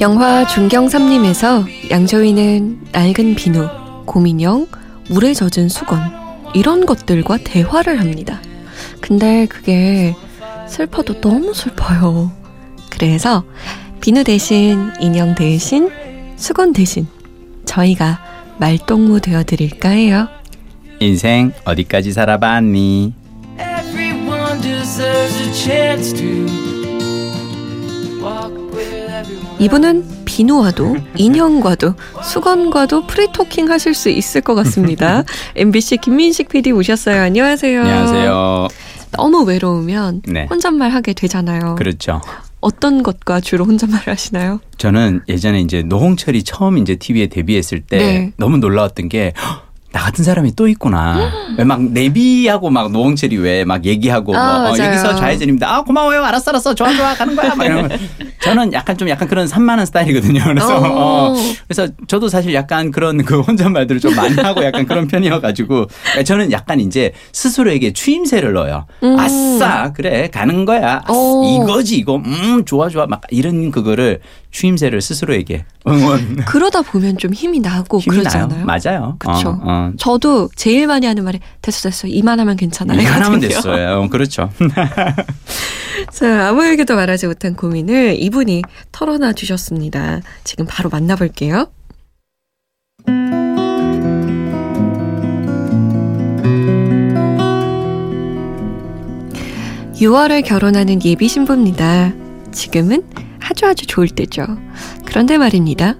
영화 0.00 0.46
중경삼림에서 0.46 1.66
양조위는 1.90 2.86
낡은 2.90 3.34
비누, 3.34 3.68
고민형, 4.06 4.66
물에 5.10 5.34
젖은 5.34 5.68
수건 5.68 6.00
이런 6.54 6.86
것들과 6.86 7.36
대화를 7.44 8.00
합니다. 8.00 8.40
근데 9.02 9.44
그게 9.44 10.14
슬퍼도 10.66 11.20
너무 11.20 11.52
슬퍼요. 11.52 12.32
그래서 12.88 13.44
비누 14.00 14.24
대신 14.24 14.90
인형 15.00 15.34
대신 15.34 15.90
수건 16.36 16.72
대신 16.72 17.06
저희가 17.66 18.20
말동무 18.58 19.20
되어 19.20 19.44
드릴까 19.44 19.90
해요. 19.90 20.28
인생 20.98 21.52
어디까지 21.66 22.12
살아봤니? 22.12 23.12
이분은 29.60 30.24
비누와도 30.24 30.96
인형과도 31.16 31.94
수건과도 32.24 33.06
프리토킹 33.06 33.70
하실 33.70 33.94
수 33.94 34.08
있을 34.08 34.40
것 34.40 34.54
같습니다. 34.54 35.22
MBC 35.54 35.98
김민식 35.98 36.48
PD 36.48 36.72
오셨어요. 36.72 37.20
안녕하세요. 37.20 37.80
안녕하세요. 37.80 38.68
너무 39.12 39.42
외로우면 39.42 40.22
네. 40.26 40.46
혼잣말 40.48 40.90
하게 40.90 41.12
되잖아요. 41.12 41.74
그렇죠. 41.74 42.22
어떤 42.60 43.02
것과 43.02 43.40
주로 43.40 43.64
혼잣말 43.66 44.02
하시나요? 44.06 44.60
저는 44.78 45.22
예전에 45.28 45.60
이제 45.60 45.82
노홍철이 45.82 46.42
처음 46.42 46.78
이제 46.78 46.96
TV에 46.96 47.26
데뷔했을 47.26 47.80
때 47.82 47.98
네. 47.98 48.32
너무 48.38 48.56
놀라웠던 48.56 49.08
게 49.10 49.34
나 49.92 50.00
같은 50.00 50.24
사람이 50.24 50.54
또 50.54 50.68
있구나. 50.68 51.32
왜 51.58 51.70
막 51.70 51.82
내비하고 51.82 52.70
막 52.70 52.92
노홍철이 52.92 53.36
왜 53.38 53.64
막 53.64 53.84
얘기하고 53.84 54.36
아, 54.36 54.60
뭐 54.60 54.70
어. 54.70 54.78
여기서 54.78 55.16
좌회전입니다. 55.16 55.68
아 55.74 55.82
고마워요. 55.82 56.22
알았어 56.24 56.50
알았어. 56.52 56.74
좋아 56.74 56.92
좋아 56.94 57.14
가는 57.14 57.34
거야. 57.36 57.54
막 57.56 57.64
이러면 57.64 57.90
저는 58.42 58.72
약간 58.72 58.96
좀 58.96 59.08
약간 59.08 59.26
그런 59.28 59.46
산만한 59.48 59.84
스타일이거든요. 59.86 60.42
그래서 60.44 60.76
어. 60.78 61.32
어, 61.32 61.34
그래서 61.66 61.88
저도 62.06 62.28
사실 62.28 62.54
약간 62.54 62.90
그런 62.90 63.22
그 63.24 63.40
혼잣말들을 63.40 64.00
좀 64.00 64.14
많이 64.14 64.34
하고 64.36 64.64
약간 64.64 64.86
그런 64.86 65.08
편이어가지고 65.08 65.86
저는 66.24 66.52
약간 66.52 66.80
이제 66.80 67.12
스스로에게 67.32 67.92
추임새를 67.92 68.52
넣어요. 68.54 68.86
음. 69.02 69.18
아싸 69.18 69.92
그래 69.92 70.28
가는 70.32 70.64
거야. 70.64 71.02
아싸, 71.04 71.12
어. 71.12 71.42
이거지 71.64 71.96
이거 71.96 72.16
음 72.16 72.62
좋아 72.64 72.88
좋아 72.88 73.06
막 73.06 73.22
이런 73.30 73.70
그거를 73.70 74.20
추임새를 74.52 75.00
스스로에게 75.00 75.64
응원. 75.88 76.36
그러다 76.44 76.82
보면 76.82 77.16
좀 77.18 77.32
힘이 77.32 77.60
나고 77.60 78.00
힘이 78.00 78.16
나요. 78.22 78.46
그러잖아요. 78.48 78.64
맞아요. 78.66 79.16
그쵸. 79.18 79.48
어, 79.48 79.60
어. 79.62 79.92
저도 79.98 80.50
제일 80.54 80.86
많이 80.86 81.06
하는 81.06 81.24
말이 81.24 81.40
됐어 81.62 81.88
됐어 81.88 82.06
이만하면 82.06 82.56
괜찮아. 82.56 82.94
이만하면. 82.94 83.40
됐어요. 83.40 84.02
어, 84.02 84.08
그렇죠. 84.08 84.50
자 86.12 86.48
아무에게도 86.48 86.94
말하지 86.94 87.26
못한 87.26 87.54
고민을 87.54 88.16
이분이 88.18 88.62
털어놔 88.92 89.32
주셨습니다. 89.32 90.20
지금 90.44 90.66
바로 90.68 90.90
만나볼게요. 90.90 91.66
6월에 100.00 100.42
결혼하는 100.44 101.04
예비 101.04 101.28
신부입니다. 101.28 102.12
지금은 102.52 103.02
아주 103.40 103.66
아주 103.66 103.86
좋을 103.86 104.08
때죠. 104.08 104.44
그런데 105.04 105.38
말입니다. 105.38 105.96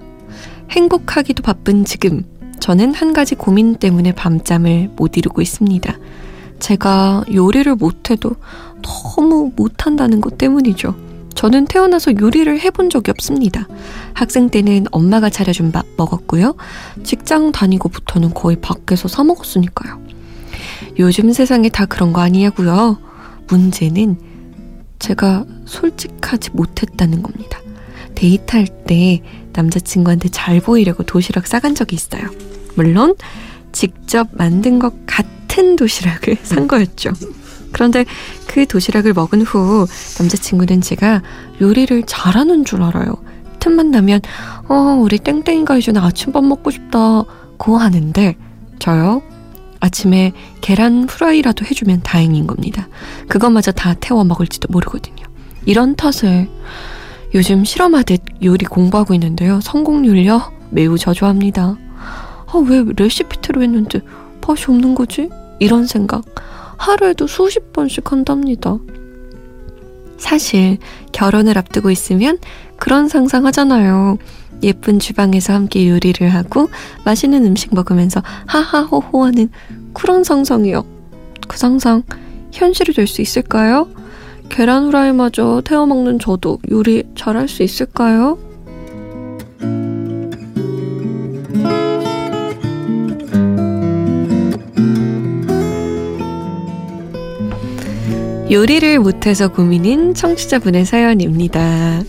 행복하기도 0.70 1.42
바쁜 1.42 1.84
지금, 1.84 2.24
저는 2.60 2.94
한 2.94 3.12
가지 3.12 3.34
고민 3.34 3.76
때문에 3.76 4.12
밤잠을 4.12 4.90
못 4.96 5.16
이루고 5.16 5.42
있습니다. 5.42 5.98
제가 6.58 7.24
요리를 7.32 7.74
못해도 7.74 8.32
너무 8.82 9.52
못한다는 9.56 10.20
것 10.20 10.38
때문이죠. 10.38 10.94
저는 11.34 11.64
태어나서 11.64 12.12
요리를 12.20 12.60
해본 12.60 12.90
적이 12.90 13.12
없습니다. 13.12 13.66
학생 14.12 14.50
때는 14.50 14.86
엄마가 14.90 15.30
차려준 15.30 15.72
밥 15.72 15.86
먹었고요. 15.96 16.54
직장 17.02 17.50
다니고부터는 17.50 18.34
거의 18.34 18.60
밖에서 18.60 19.08
사 19.08 19.24
먹었으니까요. 19.24 20.00
요즘 20.98 21.32
세상에 21.32 21.70
다 21.70 21.86
그런 21.86 22.12
거 22.12 22.20
아니냐고요. 22.20 22.98
문제는 23.48 24.18
제가 24.98 25.46
솔직하지 25.70 26.50
못했다는 26.52 27.22
겁니다. 27.22 27.60
데이트할 28.14 28.66
때 28.86 29.22
남자친구한테 29.52 30.28
잘 30.28 30.60
보이려고 30.60 31.04
도시락 31.04 31.46
싸간 31.46 31.74
적이 31.74 31.96
있어요. 31.96 32.22
물론 32.74 33.14
직접 33.72 34.28
만든 34.32 34.78
것 34.78 35.06
같은 35.06 35.76
도시락을 35.76 36.38
산 36.42 36.66
거였죠. 36.68 37.12
그런데 37.72 38.04
그 38.48 38.66
도시락을 38.66 39.12
먹은 39.12 39.42
후 39.42 39.86
남자친구는 40.18 40.80
제가 40.80 41.22
요리를 41.60 42.02
잘하는 42.06 42.64
줄 42.64 42.82
알아요. 42.82 43.14
틈만 43.60 43.92
나면 43.92 44.20
어 44.68 44.98
우리 45.00 45.18
땡땡이가 45.18 45.74
해주는 45.74 46.00
아침밥 46.00 46.44
먹고 46.44 46.70
싶다 46.70 47.24
고 47.58 47.76
하는데 47.76 48.36
저요 48.78 49.22
아침에 49.78 50.32
계란 50.60 51.06
프라이라도 51.06 51.64
해주면 51.64 52.00
다행인 52.02 52.46
겁니다. 52.46 52.88
그것마저 53.28 53.70
다 53.70 53.94
태워 53.94 54.24
먹을지도 54.24 54.68
모르거든요. 54.70 55.29
이런 55.66 55.94
탓을 55.94 56.48
요즘 57.34 57.64
실험하듯 57.64 58.20
요리 58.42 58.64
공부하고 58.66 59.14
있는데요. 59.14 59.60
성공률요 59.60 60.52
매우 60.70 60.98
저조합니다. 60.98 61.76
아, 62.46 62.52
왜 62.68 62.84
레시피대로 62.96 63.62
했는데 63.62 64.00
맛이 64.46 64.64
없는 64.68 64.94
거지? 64.94 65.28
이런 65.58 65.86
생각 65.86 66.24
하루에도 66.78 67.26
수십 67.26 67.72
번씩 67.72 68.10
한답니다. 68.10 68.78
사실 70.18 70.78
결혼을 71.12 71.56
앞두고 71.56 71.90
있으면 71.90 72.38
그런 72.76 73.08
상상하잖아요. 73.08 74.18
예쁜 74.62 74.98
주방에서 74.98 75.54
함께 75.54 75.88
요리를 75.88 76.28
하고 76.28 76.68
맛있는 77.04 77.46
음식 77.46 77.74
먹으면서 77.74 78.22
하하호호 78.46 79.24
하는 79.24 79.50
그런 79.94 80.24
상상이요. 80.24 80.84
그 81.48 81.56
상상 81.56 82.02
현실이 82.52 82.92
될 82.92 83.06
수 83.06 83.22
있을까요? 83.22 83.88
계란 84.50 84.84
후라이마저 84.84 85.62
태워 85.64 85.86
먹는 85.86 86.18
저도 86.18 86.58
요리 86.70 87.04
잘할 87.14 87.48
수 87.48 87.62
있을까요? 87.62 88.36
요리를 98.50 98.98
못해서 98.98 99.46
고민인 99.46 100.12
청취자분의 100.12 100.84
사연입니다. 100.84 102.02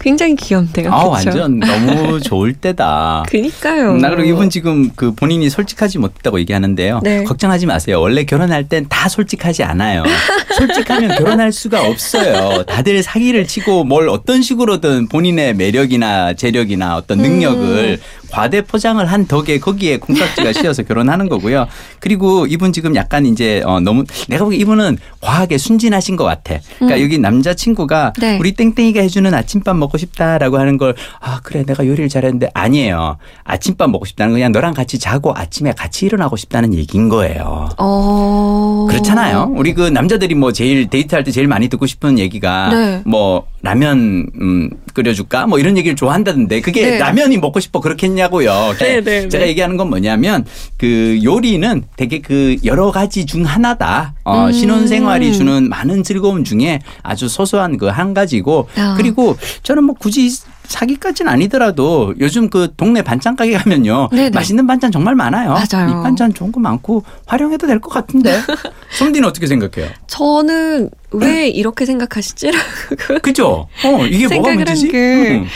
굉장히 0.00 0.34
귀엽네요. 0.36 0.92
아? 0.92 1.04
완전 1.04 1.58
너무 1.60 2.18
좋을 2.22 2.54
때다. 2.54 3.24
그니까요. 3.28 3.96
나 3.98 4.10
그리고 4.10 4.24
이분 4.24 4.50
지금 4.50 4.90
그 4.96 5.12
본인이 5.14 5.48
솔직하지 5.50 5.98
못했다고 5.98 6.40
얘기하는데요. 6.40 7.00
네. 7.02 7.24
걱정하지 7.24 7.66
마세요. 7.66 8.00
원래 8.00 8.24
결혼할 8.24 8.68
땐 8.68 8.86
다 8.88 9.08
솔직하지 9.08 9.62
않아요. 9.62 10.02
솔직하면 10.56 11.16
결혼할 11.16 11.52
수가 11.52 11.86
없어요. 11.86 12.64
다들 12.64 13.02
사기를 13.02 13.46
치고 13.46 13.84
뭘 13.84 14.08
어떤 14.08 14.42
식으로든 14.42 15.08
본인의 15.08 15.54
매력이나 15.54 16.34
재력이나 16.34 16.96
어떤 16.96 17.18
능력을 17.18 17.98
과대 18.30 18.62
포장을 18.62 19.04
한 19.04 19.26
덕에 19.26 19.58
거기에 19.58 19.98
콩깍지가 19.98 20.52
씌어서 20.54 20.82
결혼하는 20.84 21.28
거고요. 21.28 21.66
그리고 21.98 22.46
이분 22.46 22.72
지금 22.72 22.94
약간 22.94 23.26
이제 23.26 23.62
어 23.66 23.80
너무 23.80 24.04
내가 24.28 24.44
보기 24.44 24.56
이분은 24.58 24.98
과하게 25.20 25.58
순진하신 25.58 26.16
것 26.16 26.24
같아. 26.24 26.58
그러니까 26.78 26.98
음. 26.98 27.02
여기 27.02 27.18
남자 27.18 27.54
친구가 27.54 28.12
네. 28.20 28.38
우리 28.38 28.52
땡땡이가 28.52 29.00
해주는 29.00 29.32
아침밥 29.34 29.76
먹고 29.76 29.98
싶다라고 29.98 30.58
하는 30.58 30.78
걸 30.78 30.94
아 31.20 31.40
그래 31.42 31.64
내가 31.64 31.86
요리를 31.86 32.08
잘했는데 32.08 32.50
아니에요. 32.54 33.16
아침밥 33.44 33.90
먹고 33.90 34.04
싶다는 34.04 34.32
건 34.32 34.38
그냥 34.38 34.52
너랑 34.52 34.74
같이 34.74 34.98
자고 34.98 35.32
아침에 35.34 35.72
같이 35.72 36.06
일어나고 36.06 36.36
싶다는 36.36 36.74
얘기인 36.74 37.08
거예요. 37.08 37.68
어. 37.78 38.86
그렇잖아요. 38.88 39.52
우리 39.54 39.74
그 39.74 39.88
남자들이 39.88 40.34
뭐 40.34 40.52
제일 40.52 40.88
데이트할 40.88 41.24
때 41.24 41.30
제일 41.30 41.46
많이 41.48 41.68
듣고 41.68 41.86
싶은 41.86 42.18
얘기가 42.18 42.68
네. 42.70 43.02
뭐 43.04 43.46
라면 43.62 44.26
음 44.40 44.70
끓여줄까 44.94 45.46
뭐 45.46 45.58
이런 45.58 45.76
얘기를 45.76 45.94
좋아한다던데 45.94 46.60
그게 46.62 46.92
네. 46.92 46.98
라면이 46.98 47.36
먹고 47.38 47.60
싶어 47.60 47.80
그렇겠냐고요. 47.80 48.74
네, 48.78 49.02
네, 49.02 49.28
제가 49.28 49.44
네. 49.44 49.50
얘기하는 49.50 49.76
건 49.76 49.90
뭐냐면 49.90 50.44
그 50.78 51.18
요리는 51.22 51.82
되게 51.96 52.20
그 52.20 52.56
여러 52.64 52.90
가지 52.90 53.26
중 53.26 53.44
하나다. 53.44 54.14
어, 54.24 54.46
음. 54.46 54.52
신혼생활이 54.52 55.32
주는 55.34 55.68
많은 55.68 56.02
즐거움 56.02 56.42
중에 56.44 56.80
아주 57.02 57.28
소소한 57.28 57.76
그 57.76 57.90
한 57.90 58.14
가지고 58.14 58.68
아. 58.76 58.94
그리고 58.96 59.36
저는 59.64 59.84
뭐 59.84 59.94
굳이 59.98 60.30
사기까지는 60.64 61.30
아니더라도 61.32 62.14
요즘 62.20 62.48
그 62.48 62.68
동네 62.76 63.02
반찬 63.02 63.34
가게 63.34 63.52
가면요 63.58 64.08
네네. 64.12 64.30
맛있는 64.30 64.66
반찬 64.68 64.92
정말 64.92 65.16
많아요. 65.16 65.50
맞아요. 65.50 65.90
이 65.90 65.92
반찬 66.04 66.32
좋은 66.32 66.52
거 66.52 66.60
많고 66.60 67.04
활용해도 67.26 67.66
될 67.66 67.80
것 67.80 67.90
같은데. 67.90 68.38
솜디는 68.96 69.28
어떻게 69.28 69.46
생각해요? 69.48 69.90
저는 70.06 70.90
왜 71.12 71.48
이렇게 71.48 71.86
생각하시지라고 71.86 72.64
그죠? 73.22 73.68
어 73.84 74.06
이게 74.06 74.28
뭐가 74.28 74.54
문제지? 74.54 74.86
한게 74.86 75.38
음. 75.38 75.46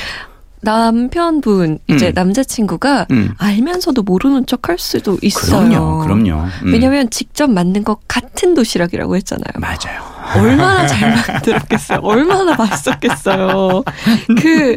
남편분 0.65 1.79
이제 1.89 2.09
음. 2.09 2.13
남자친구가 2.15 3.07
음. 3.11 3.35
알면서도 3.39 4.03
모르는 4.03 4.47
척 4.47 4.69
할 4.69 4.79
수도 4.79 5.19
있어요. 5.21 5.69
그럼요, 5.69 5.99
그럼요. 6.05 6.49
음. 6.63 6.73
왜냐면 6.73 7.11
직접 7.11 7.51
만든 7.51 7.85
것 7.85 8.01
같은 8.09 8.55
도시락이라고 8.55 9.15
했잖아요. 9.17 9.53
맞아요. 9.57 10.03
얼마나 10.37 10.87
잘 10.89 11.15
만들었겠어요. 11.15 12.01
얼마나 12.03 12.55
맛있었겠어요. 12.55 13.85
그, 14.41 14.75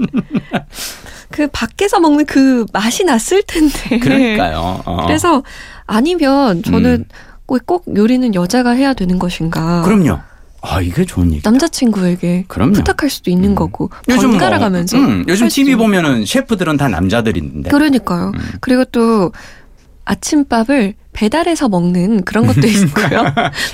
그 1.31 1.47
밖에서 1.47 2.01
먹는 2.01 2.25
그 2.25 2.65
맛이 2.73 3.05
났을 3.05 3.41
텐데. 3.43 3.97
그러니까요. 3.99 4.81
어. 4.85 5.05
그래서 5.05 5.41
아니면 5.85 6.63
저는 6.63 7.05
꼭, 7.45 7.65
꼭 7.65 7.85
요리는 7.95 8.35
여자가 8.35 8.71
해야 8.71 8.93
되는 8.93 9.17
것인가. 9.19 9.83
그럼요. 9.83 10.19
아, 10.61 10.81
이게 10.81 11.05
좋은 11.05 11.31
얘기. 11.33 11.41
남자친구에게 11.43 12.45
그럼요. 12.47 12.73
부탁할 12.73 13.09
수도 13.09 13.29
있는 13.31 13.51
음. 13.51 13.55
거고 13.55 13.89
요즘 14.09 14.29
뭐, 14.31 14.39
번갈아 14.39 14.59
가면서 14.59 14.97
음, 14.97 15.23
요즘 15.27 15.47
TV 15.47 15.71
있는 15.73 15.83
보면은 15.85 16.25
셰프들은 16.25 16.77
다 16.77 16.87
남자들인데. 16.89 17.69
그러니까요. 17.69 18.31
음. 18.35 18.41
그리고 18.59 18.83
또 18.85 19.31
아침밥을 20.05 20.93
배달해서 21.13 21.67
먹는 21.67 22.23
그런 22.23 22.45
것도 22.47 22.61
있고요. 22.67 23.23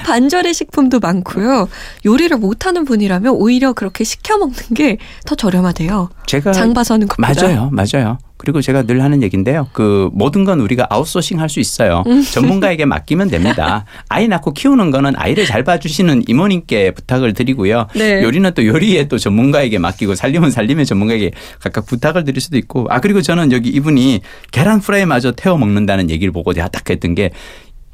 반절의 0.06 0.54
식품도 0.54 1.00
많고요. 1.00 1.68
요리를 2.06 2.36
못하는 2.38 2.86
분이라면 2.86 3.34
오히려 3.34 3.74
그렇게 3.74 4.04
시켜 4.04 4.38
먹는 4.38 4.56
게 4.76 4.98
더 5.26 5.36
저렴하대요. 5.36 6.10
제가 6.26 6.52
장 6.54 6.74
봐서 6.74 6.94
하는 6.96 7.08
것보다. 7.08 7.34
맞아요, 7.34 7.70
맞아요. 7.72 8.18
그리고 8.44 8.62
제가 8.62 8.84
늘 8.84 9.02
하는 9.02 9.24
얘기인데요. 9.24 9.70
그 9.72 10.10
모든 10.12 10.44
건 10.44 10.60
우리가 10.60 10.88
아웃소싱 10.90 11.40
할 11.40 11.48
수 11.48 11.62
있어요. 11.62 12.04
음. 12.08 12.22
전문가에게 12.22 12.84
맡기면 12.84 13.30
됩니다. 13.30 13.86
아이 14.10 14.28
낳고 14.28 14.52
키우는 14.52 14.92
거는 14.92 15.14
아이를 15.16 15.46
잘 15.46 15.64
봐주시는 15.64 16.24
이모님께 16.28 16.92
부탁을 16.92 17.32
드리고요. 17.34 17.88
네. 17.96 18.22
요리는 18.22 18.52
또 18.54 18.66
요리에 18.66 19.08
또 19.08 19.18
전문가에게 19.18 19.78
맡기고 19.78 20.16
살림은 20.16 20.52
살림의 20.52 20.86
전문가에게 20.86 21.32
각각 21.62 21.86
부탁을 21.86 22.26
드릴 22.26 22.42
수도 22.42 22.58
있고. 22.58 22.88
아 22.90 23.00
그리고 23.00 23.22
저는 23.22 23.54
여기 23.54 23.70
이분이 23.70 24.20
계란 24.52 24.82
프라이마저 24.82 25.32
태워 25.32 25.58
먹는다는 25.58 26.10
얘기를 26.10 26.34
보고 26.34 26.54
제가 26.54 26.68
딱 26.68 26.90
했던 26.90 27.16
게. 27.16 27.30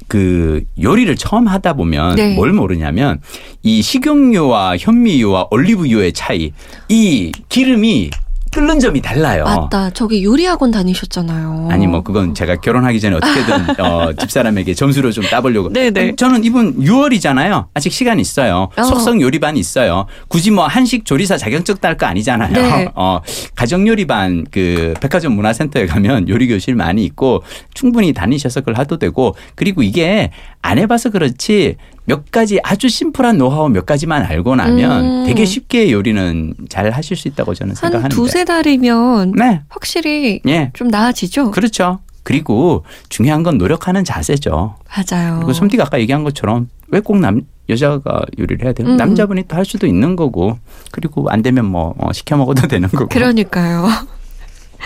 그 0.08 0.64
요리를 0.82 1.14
처음 1.14 1.46
하다 1.46 1.74
보면 1.74 2.16
네. 2.16 2.34
뭘 2.34 2.52
모르냐면 2.52 3.20
이 3.62 3.80
식용유와 3.80 4.78
현미유와 4.78 5.48
올리브유의 5.52 6.14
차이 6.14 6.52
이 6.88 7.30
기름이 7.48 8.10
끓는 8.52 8.80
점이 8.80 9.00
달라요. 9.00 9.44
맞다. 9.44 9.90
저기 9.90 10.24
요리학원 10.24 10.72
다니셨잖아요. 10.72 11.68
아니 11.70 11.86
뭐 11.86 12.02
그건 12.02 12.34
제가 12.34 12.56
결혼하기 12.56 13.00
전에 13.00 13.16
어떻게든 13.16 13.78
어, 13.80 14.12
집사람에게 14.12 14.74
점수를 14.74 15.12
좀 15.12 15.24
따보려고. 15.24 15.72
네네. 15.72 16.16
저는 16.16 16.42
이분 16.42 16.76
6월이잖아요. 16.80 17.66
아직 17.74 17.92
시간 17.92 18.18
있어요. 18.18 18.68
어. 18.76 18.82
속성 18.82 19.20
요리반 19.20 19.56
있어요. 19.56 20.06
굳이 20.28 20.50
뭐 20.50 20.66
한식 20.66 21.04
조리사 21.04 21.36
자격증 21.36 21.76
딸 21.76 21.96
거 21.96 22.06
아니잖아요. 22.06 22.52
네. 22.52 22.88
어, 22.94 23.20
가정 23.54 23.86
요리반 23.86 24.46
그 24.50 24.94
백화점 25.00 25.34
문화센터에 25.34 25.86
가면 25.86 26.28
요리 26.28 26.48
교실 26.48 26.74
많이 26.74 27.04
있고 27.04 27.42
충분히 27.74 28.12
다니셔서 28.12 28.60
그걸 28.60 28.74
하도 28.78 28.96
되고 28.98 29.36
그리고 29.54 29.82
이게 29.82 30.30
안 30.62 30.78
해봐서 30.78 31.10
그렇지 31.10 31.76
몇 32.10 32.30
가지 32.32 32.58
아주 32.64 32.88
심플한 32.88 33.38
노하우 33.38 33.68
몇 33.68 33.86
가지만 33.86 34.24
알고 34.24 34.56
나면 34.56 35.04
음. 35.04 35.24
되게 35.26 35.44
쉽게 35.44 35.92
요리는 35.92 36.54
잘 36.68 36.90
하실 36.90 37.16
수 37.16 37.28
있다고 37.28 37.54
저는 37.54 37.70
한 37.70 37.76
생각하는데. 37.76 38.16
두세 38.16 38.44
달이면 38.44 39.32
네. 39.36 39.62
확실히 39.68 40.40
예. 40.48 40.70
좀 40.74 40.88
나아지죠? 40.88 41.52
그렇죠. 41.52 42.00
그리고 42.24 42.84
중요한 43.08 43.44
건 43.44 43.58
노력하는 43.58 44.02
자세죠. 44.04 44.74
맞아요. 44.88 45.36
그리고 45.36 45.52
솜디가 45.52 45.84
아까 45.84 46.00
얘기한 46.00 46.24
것처럼 46.24 46.68
왜 46.88 47.00
꼭 47.00 47.16
남 47.20 47.42
여자가 47.68 48.22
요리를 48.40 48.64
해야 48.64 48.72
돼요? 48.72 48.88
음. 48.88 48.96
남자분이 48.96 49.44
또 49.46 49.56
할 49.56 49.64
수도 49.64 49.86
있는 49.86 50.16
거고 50.16 50.58
그리고 50.90 51.28
안 51.30 51.42
되면 51.42 51.64
뭐 51.64 51.94
어, 51.98 52.12
시켜 52.12 52.36
먹어도 52.36 52.66
되는 52.66 52.88
거고. 52.88 53.06
그러니까요. 53.08 53.86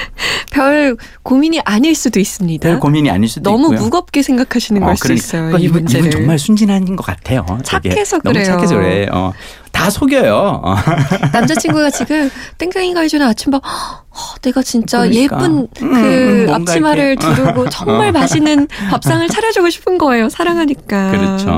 별 0.50 0.96
고민이 1.22 1.60
아닐 1.64 1.94
수도 1.94 2.20
있습니다. 2.20 2.68
별 2.68 2.80
고민이 2.80 3.10
아닐 3.10 3.28
수도 3.28 3.50
너무 3.50 3.66
있고요. 3.66 3.80
무겁게 3.80 4.22
생각하시는 4.22 4.82
어, 4.82 4.86
걸 4.86 4.96
수도 4.96 5.08
그러니까. 5.08 5.24
있어요. 5.24 5.42
그러니까 5.42 5.58
이 5.58 5.64
이분. 5.64 5.90
이분 5.90 6.10
정말 6.10 6.38
순진한 6.38 6.96
것 6.96 7.04
같아요. 7.04 7.44
착해서 7.64 8.18
너무 8.18 8.34
그래요. 8.34 8.44
착해서 8.44 8.76
그래. 8.76 9.06
어. 9.10 9.32
다 9.74 9.90
속여요. 9.90 10.62
어. 10.64 10.76
남자친구가 11.34 11.90
지금 11.90 12.30
땡땡이가 12.58 13.00
해주는 13.00 13.26
아침밥 13.26 13.60
어, 13.64 14.16
내가 14.40 14.62
진짜 14.62 15.00
그러니까. 15.00 15.36
예쁜 15.36 15.50
음, 15.50 15.66
그 15.76 16.46
음, 16.48 16.54
앞치마를 16.54 17.16
이렇게. 17.18 17.26
어. 17.26 17.34
두르고 17.34 17.68
정말 17.68 18.12
맛있는 18.12 18.68
밥상을 18.90 19.28
차려주고 19.28 19.68
싶은 19.70 19.98
거예요. 19.98 20.28
사랑하니까. 20.28 21.10
그렇죠. 21.10 21.50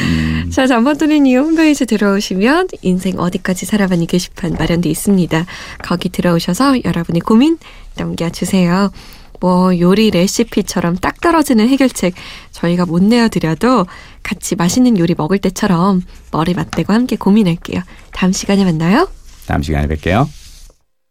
음. 0.00 0.50
자, 0.50 0.66
잠못 0.66 0.98
드는 0.98 1.26
이유 1.26 1.40
홈페이지 1.40 1.84
들어오시면 1.84 2.68
인생 2.82 3.18
어디까지 3.18 3.66
살아가니 3.66 4.06
게시판 4.06 4.54
마련돼 4.58 4.88
있습니다. 4.88 5.44
거기 5.82 6.08
들어오셔서 6.08 6.84
여러분의 6.84 7.20
고민 7.20 7.58
남겨주세요. 7.96 8.90
뭐 9.40 9.78
요리 9.78 10.10
레시피처럼 10.10 10.96
딱 10.96 11.20
떨어지는 11.20 11.68
해결책 11.68 12.14
저희가 12.52 12.86
못 12.86 13.02
내어드려도 13.02 13.86
같이 14.22 14.56
맛있는 14.56 14.98
요리 14.98 15.14
먹을 15.16 15.38
때처럼 15.38 16.02
머리 16.32 16.54
맞대고 16.54 16.92
함께 16.92 17.16
고민할게요. 17.16 17.82
다음 18.12 18.32
시간에 18.32 18.64
만나요. 18.64 19.08
다음 19.46 19.62
시간에 19.62 19.86
뵐게요. 19.86 20.45